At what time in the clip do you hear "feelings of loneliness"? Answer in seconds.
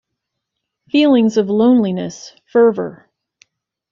0.89-2.33